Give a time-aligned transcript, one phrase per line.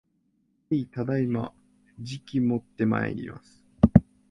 [0.71, 1.53] へい、ただいま。
[1.99, 3.63] じきもってまいります